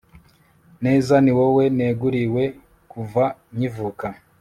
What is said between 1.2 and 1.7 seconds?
ni wowe